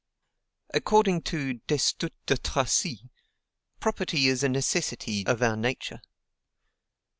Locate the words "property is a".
3.79-4.49